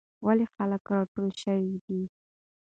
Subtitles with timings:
[0.25, 2.01] ولې خلک راټول شوي دي؟